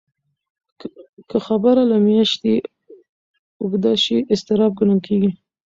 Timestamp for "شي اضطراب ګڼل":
4.03-4.99